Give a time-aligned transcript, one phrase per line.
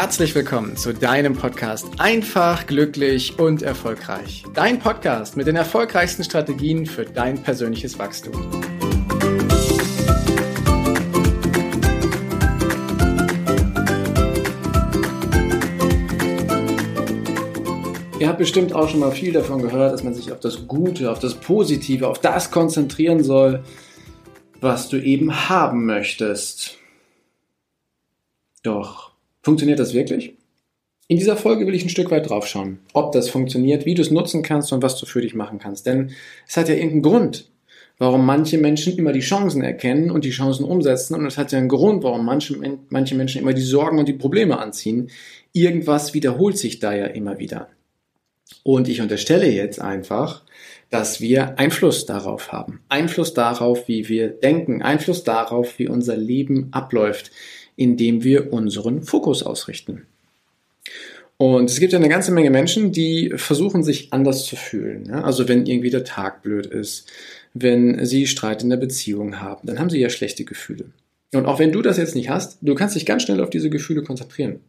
[0.00, 4.44] herzlich willkommen zu deinem Podcast Einfach, glücklich und erfolgreich.
[4.54, 8.32] Dein Podcast mit den erfolgreichsten Strategien für dein persönliches Wachstum.
[18.18, 21.10] Ihr habt bestimmt auch schon mal viel davon gehört, dass man sich auf das Gute,
[21.10, 23.62] auf das Positive, auf das konzentrieren soll,
[24.62, 26.78] was du eben haben möchtest.
[28.62, 29.09] Doch,
[29.42, 30.34] funktioniert das wirklich?
[31.08, 34.02] In dieser Folge will ich ein Stück weit drauf schauen, ob das funktioniert, wie du
[34.02, 35.86] es nutzen kannst und was du für dich machen kannst.
[35.86, 36.12] Denn
[36.46, 37.50] es hat ja irgendeinen Grund,
[37.98, 41.14] warum manche Menschen immer die Chancen erkennen und die Chancen umsetzen.
[41.14, 42.56] Und es hat ja einen Grund, warum manche,
[42.90, 45.10] manche Menschen immer die Sorgen und die Probleme anziehen.
[45.52, 47.68] Irgendwas wiederholt sich da ja immer wieder.
[48.62, 50.44] Und ich unterstelle jetzt einfach,
[50.90, 52.80] dass wir Einfluss darauf haben.
[52.88, 54.82] Einfluss darauf, wie wir denken.
[54.82, 57.30] Einfluss darauf, wie unser Leben abläuft
[57.80, 60.02] indem wir unseren Fokus ausrichten.
[61.38, 65.10] Und es gibt ja eine ganze Menge Menschen, die versuchen, sich anders zu fühlen.
[65.10, 67.10] Also wenn irgendwie der Tag blöd ist,
[67.54, 70.90] wenn sie Streit in der Beziehung haben, dann haben sie ja schlechte Gefühle.
[71.32, 73.70] Und auch wenn du das jetzt nicht hast, du kannst dich ganz schnell auf diese
[73.70, 74.60] Gefühle konzentrieren.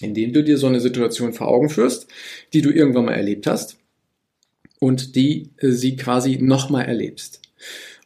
[0.00, 2.06] Indem du dir so eine Situation vor Augen führst,
[2.54, 3.76] die du irgendwann mal erlebt hast
[4.80, 7.40] und die äh, sie quasi nochmal erlebst.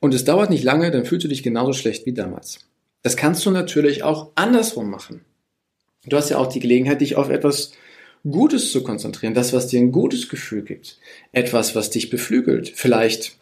[0.01, 2.59] Und es dauert nicht lange, dann fühlst du dich genauso schlecht wie damals.
[3.03, 5.23] Das kannst du natürlich auch andersrum machen.
[6.07, 7.73] Du hast ja auch die Gelegenheit, dich auf etwas
[8.31, 10.99] Gutes zu konzentrieren, das, was dir ein gutes Gefühl gibt,
[11.33, 13.37] etwas, was dich beflügelt, vielleicht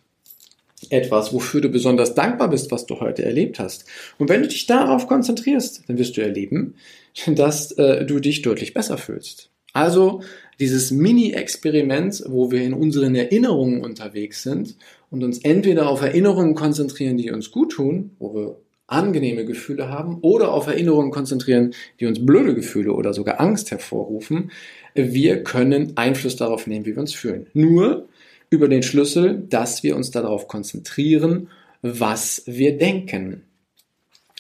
[0.91, 3.85] etwas, wofür du besonders dankbar bist, was du heute erlebt hast.
[4.19, 6.75] Und wenn du dich darauf konzentrierst, dann wirst du erleben,
[7.27, 9.52] dass äh, du dich deutlich besser fühlst.
[9.73, 10.23] Also
[10.61, 14.77] dieses Mini-Experiment, wo wir in unseren Erinnerungen unterwegs sind
[15.11, 18.57] und uns entweder auf Erinnerungen konzentrieren, die uns gut tun, wo wir
[18.87, 24.51] angenehme Gefühle haben oder auf Erinnerungen konzentrieren, die uns blöde Gefühle oder sogar Angst hervorrufen.
[24.95, 27.47] Wir können Einfluss darauf nehmen, wie wir uns fühlen.
[27.55, 28.09] Nur
[28.51, 31.49] über den Schlüssel, dass wir uns darauf konzentrieren,
[31.81, 33.45] was wir denken.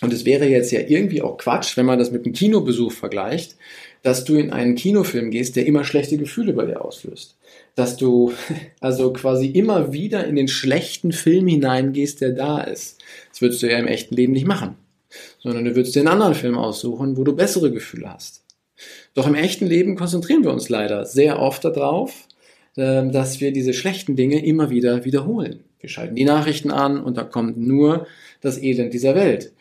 [0.02, 3.56] Und es wäre jetzt ja irgendwie auch Quatsch, wenn man das mit einem Kinobesuch vergleicht,
[4.02, 7.36] dass du in einen Kinofilm gehst, der immer schlechte Gefühle bei dir auslöst.
[7.74, 8.32] Dass du
[8.80, 13.00] also quasi immer wieder in den schlechten Film hineingehst, der da ist.
[13.30, 14.76] Das würdest du ja im echten Leben nicht machen.
[15.40, 18.42] Sondern du würdest dir einen anderen Film aussuchen, wo du bessere Gefühle hast.
[19.14, 22.26] Doch im echten Leben konzentrieren wir uns leider sehr oft darauf,
[22.76, 25.64] ähm, dass wir diese schlechten Dinge immer wieder wiederholen.
[25.80, 28.06] Wir schalten die Nachrichten an und da kommt nur
[28.40, 29.52] das Elend dieser Welt.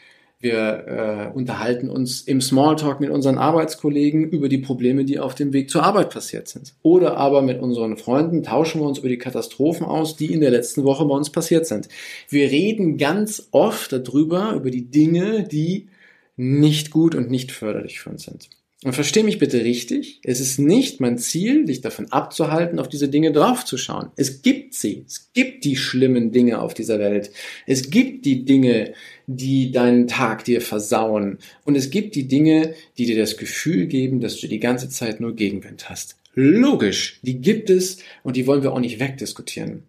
[0.41, 5.53] Wir äh, unterhalten uns im Smalltalk mit unseren Arbeitskollegen über die Probleme, die auf dem
[5.53, 6.73] Weg zur Arbeit passiert sind.
[6.81, 10.49] Oder aber mit unseren Freunden tauschen wir uns über die Katastrophen aus, die in der
[10.49, 11.89] letzten Woche bei uns passiert sind.
[12.27, 15.89] Wir reden ganz oft darüber, über die Dinge, die
[16.37, 18.49] nicht gut und nicht förderlich für uns sind.
[18.83, 23.09] Und versteh mich bitte richtig, es ist nicht mein Ziel, dich davon abzuhalten, auf diese
[23.09, 24.09] Dinge draufzuschauen.
[24.15, 25.03] Es gibt sie.
[25.05, 27.29] Es gibt die schlimmen Dinge auf dieser Welt.
[27.67, 28.93] Es gibt die Dinge,
[29.27, 31.37] die deinen Tag dir versauen.
[31.63, 35.19] Und es gibt die Dinge, die dir das Gefühl geben, dass du die ganze Zeit
[35.19, 36.15] nur Gegenwind hast.
[36.33, 39.83] Logisch, die gibt es und die wollen wir auch nicht wegdiskutieren.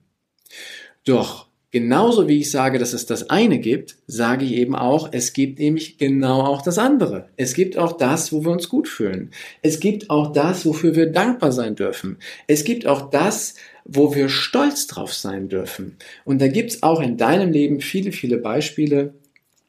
[1.04, 5.32] Doch Genauso wie ich sage, dass es das eine gibt, sage ich eben auch, es
[5.32, 7.30] gibt nämlich genau auch das andere.
[7.38, 9.30] Es gibt auch das, wo wir uns gut fühlen.
[9.62, 12.18] Es gibt auch das, wofür wir dankbar sein dürfen.
[12.46, 13.54] Es gibt auch das,
[13.86, 15.96] wo wir stolz drauf sein dürfen.
[16.26, 19.14] Und da gibt's auch in deinem Leben viele, viele Beispiele,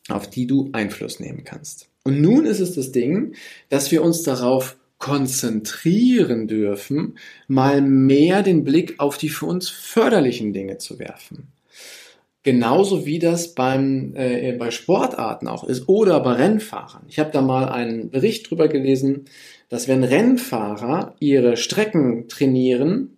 [0.09, 1.87] auf die du Einfluss nehmen kannst.
[2.03, 3.33] Und nun ist es das Ding,
[3.69, 10.51] dass wir uns darauf konzentrieren dürfen, mal mehr den Blick auf die für uns förderlichen
[10.51, 11.52] Dinge zu werfen.
[12.43, 17.05] Genauso wie das beim, äh, bei Sportarten auch ist oder bei Rennfahrern.
[17.07, 19.25] Ich habe da mal einen Bericht drüber gelesen,
[19.69, 23.17] dass wenn Rennfahrer ihre Strecken trainieren,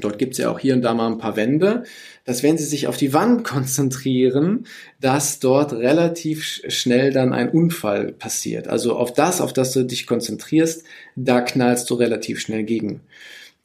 [0.00, 1.82] dort gibt's ja auch hier und da mal ein paar Wände,
[2.24, 4.66] dass wenn sie sich auf die Wand konzentrieren,
[5.00, 8.68] dass dort relativ schnell dann ein Unfall passiert.
[8.68, 10.84] Also auf das, auf das du dich konzentrierst,
[11.16, 13.00] da knallst du relativ schnell gegen.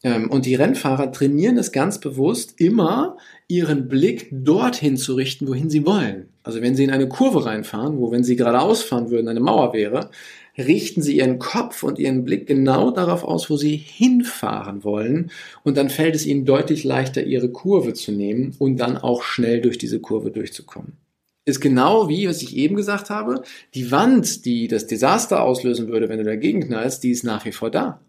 [0.05, 3.17] Ähm, und die Rennfahrer trainieren es ganz bewusst, immer
[3.47, 6.29] ihren Blick dorthin zu richten, wohin sie wollen.
[6.43, 9.73] Also wenn sie in eine Kurve reinfahren, wo wenn sie geradeaus fahren würden, eine Mauer
[9.73, 10.11] wäre,
[10.59, 15.31] richten sie ihren Kopf und ihren Blick genau darauf aus, wo sie hinfahren wollen.
[15.63, 19.59] Und dann fällt es ihnen deutlich leichter, ihre Kurve zu nehmen und dann auch schnell
[19.59, 20.93] durch diese Kurve durchzukommen.
[21.45, 23.41] Ist genau wie, was ich eben gesagt habe,
[23.73, 27.51] die Wand, die das Desaster auslösen würde, wenn du dagegen knallst, die ist nach wie
[27.51, 28.04] vor da.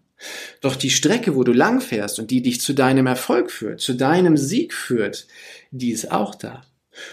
[0.61, 3.93] Doch die Strecke, wo du lang fährst und die dich zu deinem Erfolg führt, zu
[3.93, 5.27] deinem Sieg führt,
[5.71, 6.63] die ist auch da.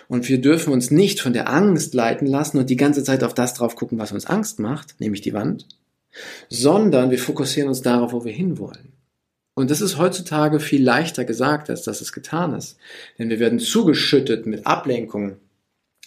[0.08, 3.34] Und wir dürfen uns nicht von der Angst leiten lassen und die ganze Zeit auf
[3.34, 5.66] das drauf gucken, was uns Angst macht, nämlich die Wand,
[6.48, 8.92] sondern wir fokussieren uns darauf, wo wir hinwollen.
[9.54, 12.76] Und das ist heutzutage viel leichter gesagt, als dass es getan ist.
[13.18, 15.36] Denn wir werden zugeschüttet mit Ablenkungen.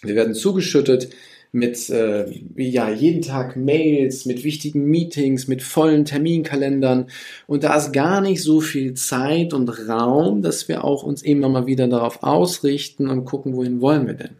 [0.02, 1.10] Wir werden zugeschüttet
[1.52, 7.06] mit äh, ja jeden Tag Mails, mit wichtigen Meetings, mit vollen Terminkalendern
[7.46, 11.48] und da ist gar nicht so viel Zeit und Raum, dass wir auch uns immer
[11.48, 14.36] mal wieder darauf ausrichten und gucken, wohin wollen wir denn.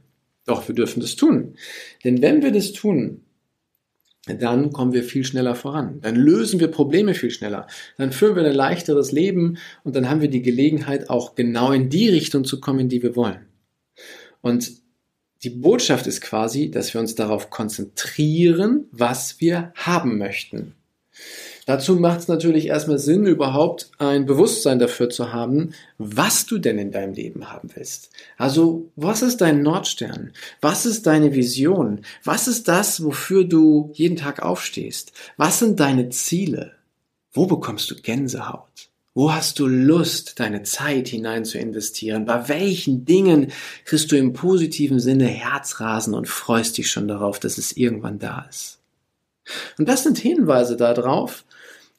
[0.46, 1.54] Doch wir dürfen das tun,
[2.04, 3.22] denn wenn wir das tun,
[4.26, 6.00] dann kommen wir viel schneller voran.
[6.02, 7.66] Dann lösen wir Probleme viel schneller.
[7.96, 11.88] Dann führen wir ein leichteres Leben und dann haben wir die Gelegenheit, auch genau in
[11.88, 13.46] die Richtung zu kommen, in die wir wollen.
[14.42, 14.70] Und
[15.42, 20.74] die Botschaft ist quasi, dass wir uns darauf konzentrieren, was wir haben möchten.
[21.66, 26.78] Dazu macht es natürlich erstmal Sinn, überhaupt ein Bewusstsein dafür zu haben, was du denn
[26.78, 28.10] in deinem Leben haben willst.
[28.38, 30.32] Also, was ist dein Nordstern?
[30.62, 32.06] Was ist deine Vision?
[32.24, 35.12] Was ist das, wofür du jeden Tag aufstehst?
[35.36, 36.72] Was sind deine Ziele?
[37.32, 38.87] Wo bekommst du Gänsehaut?
[39.18, 42.24] Wo hast du Lust, deine Zeit hinein zu investieren?
[42.24, 43.50] Bei welchen Dingen
[43.84, 48.46] kriegst du im positiven Sinne Herzrasen und freust dich schon darauf, dass es irgendwann da
[48.48, 48.78] ist?
[49.76, 51.44] Und das sind Hinweise darauf,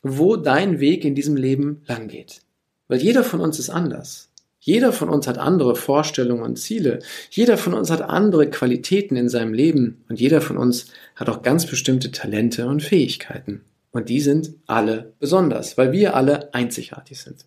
[0.01, 2.39] wo dein Weg in diesem Leben lang geht.
[2.88, 4.30] Weil jeder von uns ist anders.
[4.62, 7.00] Jeder von uns hat andere Vorstellungen und Ziele.
[7.31, 10.06] Jeder von uns hat andere Qualitäten in seinem Leben.
[10.07, 10.86] Und jeder von uns
[11.18, 13.66] hat auch ganz bestimmte Talente und Fähigkeiten.
[13.92, 17.46] Und die sind alle besonders, weil wir alle einzigartig sind.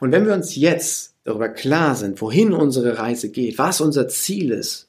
[0.00, 4.50] Und wenn wir uns jetzt darüber klar sind, wohin unsere Reise geht, was unser Ziel
[4.50, 4.88] ist,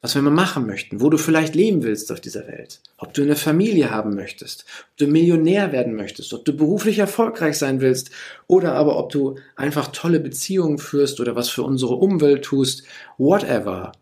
[0.00, 3.22] was wir mal machen möchten, wo du vielleicht leben willst auf dieser Welt, ob du
[3.22, 8.10] eine Familie haben möchtest, ob du Millionär werden möchtest, ob du beruflich erfolgreich sein willst
[8.48, 12.82] oder aber ob du einfach tolle Beziehungen führst oder was für unsere Umwelt tust,
[13.16, 13.92] whatever.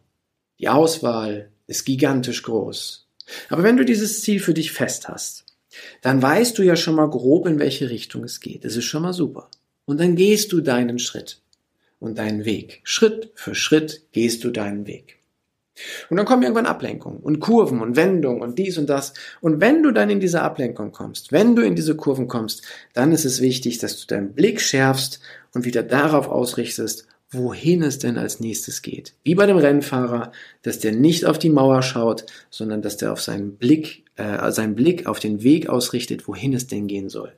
[0.58, 3.09] Die Auswahl ist gigantisch groß.
[3.48, 5.44] Aber wenn du dieses Ziel für dich fest hast,
[6.02, 8.64] dann weißt du ja schon mal grob, in welche Richtung es geht.
[8.64, 9.48] Das ist schon mal super.
[9.84, 11.40] Und dann gehst du deinen Schritt
[11.98, 12.80] und deinen Weg.
[12.84, 15.20] Schritt für Schritt gehst du deinen Weg.
[16.08, 19.14] Und dann kommen irgendwann Ablenkungen und Kurven und Wendungen und dies und das.
[19.40, 22.62] Und wenn du dann in diese Ablenkung kommst, wenn du in diese Kurven kommst,
[22.92, 25.20] dann ist es wichtig, dass du deinen Blick schärfst
[25.54, 29.14] und wieder darauf ausrichtest, wohin es denn als nächstes geht.
[29.22, 30.32] Wie bei dem Rennfahrer,
[30.62, 34.74] dass der nicht auf die Mauer schaut, sondern dass der auf seinen Blick, äh, seinen
[34.74, 37.32] Blick auf den Weg ausrichtet, wohin es denn gehen soll.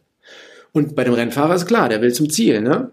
[0.72, 2.90] Und bei dem Rennfahrer ist klar, der will zum Ziel, ne?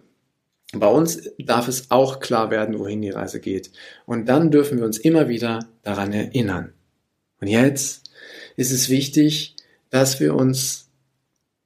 [0.73, 3.71] Bei uns darf es auch klar werden, wohin die Reise geht.
[4.05, 6.73] Und dann dürfen wir uns immer wieder daran erinnern.
[7.41, 8.11] Und jetzt
[8.55, 9.55] ist es wichtig,
[9.89, 10.89] dass wir uns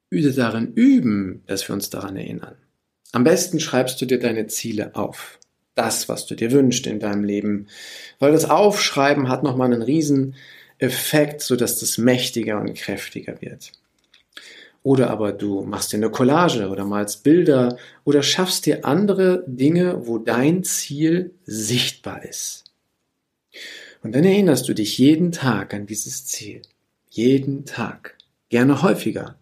[0.10, 2.56] darin üben, dass wir uns daran erinnern.
[3.14, 5.40] Am besten schreibst du dir deine Ziele auf.
[5.76, 7.68] Das, was du dir wünschst in deinem Leben.
[8.20, 10.36] Weil das Aufschreiben hat nochmal einen riesen
[10.80, 13.72] Effekt, sodass das mächtiger und kräftiger wird.
[14.82, 20.08] Oder aber du machst dir eine Collage oder malst Bilder oder schaffst dir andere Dinge,
[20.08, 22.64] wo dein Ziel sichtbar ist.
[24.02, 26.64] Und dann erinnerst du dich jeden Tag an dieses Ziel.
[27.10, 28.18] Jeden Tag.
[28.50, 29.38] Gerne häufiger.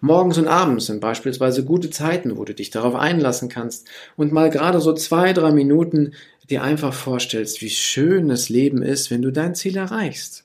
[0.00, 4.50] Morgens und abends sind beispielsweise gute Zeiten, wo du dich darauf einlassen kannst und mal
[4.50, 6.12] gerade so zwei, drei Minuten
[6.50, 10.44] dir einfach vorstellst, wie schön das Leben ist, wenn du dein Ziel erreichst.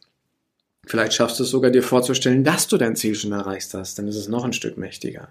[0.85, 4.07] Vielleicht schaffst du es sogar dir vorzustellen, dass du dein Ziel schon erreicht hast, dann
[4.07, 5.29] ist es noch ein Stück mächtiger.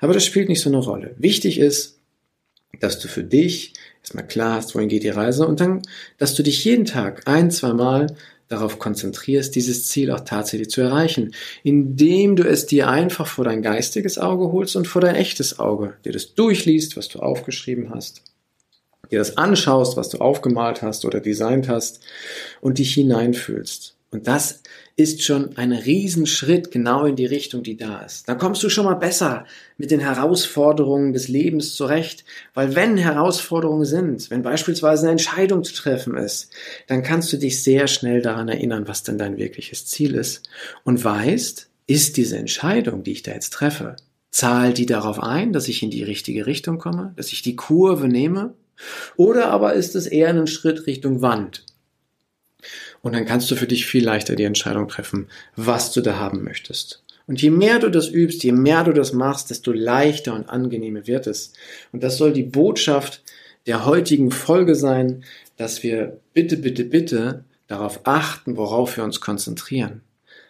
[0.00, 1.14] Aber das spielt nicht so eine Rolle.
[1.18, 1.98] Wichtig ist,
[2.78, 5.82] dass du für dich erstmal klar hast, wohin geht die Reise und dann,
[6.16, 8.16] dass du dich jeden Tag ein, zwei Mal
[8.50, 13.62] darauf konzentrierst, dieses Ziel auch tatsächlich zu erreichen, indem du es dir einfach vor dein
[13.62, 18.22] geistiges Auge holst und vor dein echtes Auge, dir das durchliest, was du aufgeschrieben hast,
[19.10, 22.00] dir das anschaust, was du aufgemalt hast oder designt hast
[22.60, 23.94] und dich hineinfühlst.
[24.12, 24.62] Und das
[24.96, 28.28] ist schon ein Riesenschritt genau in die Richtung, die da ist.
[28.28, 29.46] Da kommst du schon mal besser
[29.78, 35.74] mit den Herausforderungen des Lebens zurecht, weil wenn Herausforderungen sind, wenn beispielsweise eine Entscheidung zu
[35.74, 36.50] treffen ist,
[36.88, 40.48] dann kannst du dich sehr schnell daran erinnern, was denn dein wirkliches Ziel ist
[40.82, 43.96] und weißt, ist diese Entscheidung, die ich da jetzt treffe,
[44.32, 48.08] zahlt die darauf ein, dass ich in die richtige Richtung komme, dass ich die Kurve
[48.08, 48.54] nehme,
[49.16, 51.64] oder aber ist es eher ein Schritt Richtung Wand,
[53.02, 56.44] und dann kannst du für dich viel leichter die Entscheidung treffen, was du da haben
[56.44, 57.02] möchtest.
[57.26, 61.06] Und je mehr du das übst, je mehr du das machst, desto leichter und angenehmer
[61.06, 61.52] wird es.
[61.92, 63.22] Und das soll die Botschaft
[63.66, 65.22] der heutigen Folge sein,
[65.56, 70.00] dass wir bitte, bitte, bitte darauf achten, worauf wir uns konzentrieren.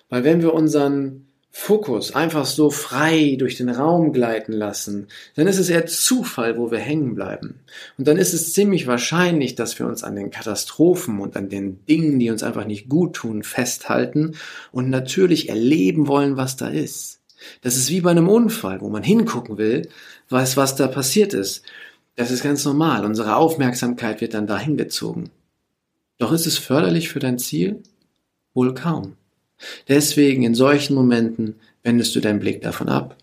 [0.09, 5.59] Weil wenn wir unseren Fokus einfach so frei durch den Raum gleiten lassen, dann ist
[5.59, 7.61] es eher Zufall, wo wir hängen bleiben.
[7.99, 11.85] Und dann ist es ziemlich wahrscheinlich, dass wir uns an den Katastrophen und an den
[11.87, 14.37] Dingen, die uns einfach nicht gut tun, festhalten
[14.71, 17.21] und natürlich erleben wollen, was da ist.
[17.63, 19.89] Das ist wie bei einem Unfall, wo man hingucken will,
[20.29, 21.65] weiß, was da passiert ist.
[22.15, 23.05] Das ist ganz normal.
[23.05, 25.31] Unsere Aufmerksamkeit wird dann dahin gezogen.
[26.19, 27.83] Doch ist es förderlich für dein Ziel?
[28.55, 29.17] Wohl kaum.
[29.89, 33.17] Deswegen in solchen Momenten wendest du deinen Blick davon ab.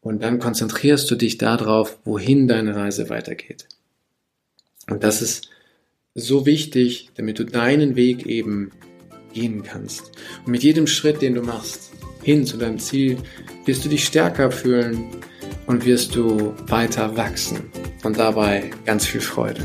[0.00, 3.68] Und dann konzentrierst du dich darauf, wohin deine Reise weitergeht.
[4.90, 5.48] Und das ist
[6.14, 8.72] so wichtig, damit du deinen Weg eben
[9.32, 10.10] gehen kannst.
[10.44, 13.16] Und mit jedem Schritt, den du machst, hin zu deinem Ziel,
[13.64, 15.06] wirst du dich stärker fühlen
[15.66, 17.70] und wirst du weiter wachsen.
[18.02, 19.64] Und dabei ganz viel Freude.